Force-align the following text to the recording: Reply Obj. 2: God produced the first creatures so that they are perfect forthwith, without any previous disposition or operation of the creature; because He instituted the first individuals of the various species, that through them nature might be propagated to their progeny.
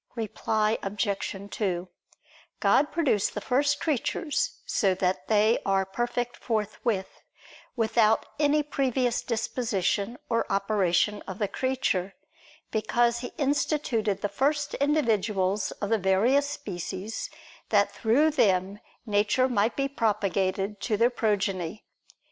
Reply 0.15 0.79
Obj. 0.81 1.35
2: 1.51 1.87
God 2.59 2.91
produced 2.91 3.35
the 3.35 3.39
first 3.39 3.79
creatures 3.79 4.61
so 4.65 4.95
that 4.95 5.27
they 5.27 5.59
are 5.63 5.85
perfect 5.85 6.37
forthwith, 6.37 7.21
without 7.75 8.25
any 8.39 8.63
previous 8.63 9.21
disposition 9.21 10.17
or 10.27 10.51
operation 10.51 11.21
of 11.27 11.37
the 11.37 11.47
creature; 11.47 12.15
because 12.71 13.19
He 13.19 13.27
instituted 13.37 14.21
the 14.23 14.27
first 14.27 14.73
individuals 14.73 15.69
of 15.69 15.91
the 15.91 15.99
various 15.99 16.49
species, 16.49 17.29
that 17.69 17.91
through 17.91 18.31
them 18.31 18.79
nature 19.05 19.47
might 19.47 19.75
be 19.75 19.87
propagated 19.87 20.81
to 20.81 20.97
their 20.97 21.11
progeny. 21.11 21.85